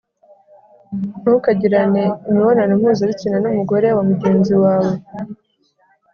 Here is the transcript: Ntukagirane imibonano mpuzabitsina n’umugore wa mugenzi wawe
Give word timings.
Ntukagirane 1.21 2.03
imibonano 2.29 2.71
mpuzabitsina 2.79 3.37
n’umugore 3.39 3.87
wa 3.95 4.03
mugenzi 4.09 4.53
wawe 4.63 4.93